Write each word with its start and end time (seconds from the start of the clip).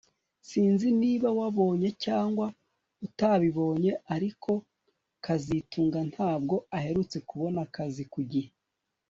Sinzi 0.49 0.87
niba 1.01 1.27
wabonye 1.39 1.89
cyangwa 2.03 2.45
utabibonye 3.05 3.91
ariko 4.15 4.51
kazitunga 5.25 5.99
ntabwo 6.11 6.55
aherutse 6.77 7.17
kubona 7.29 7.57
akazi 7.67 8.03
ku 8.13 8.21
gihe 8.31 8.49